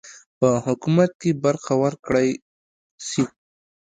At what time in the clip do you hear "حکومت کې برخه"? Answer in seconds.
0.65-1.73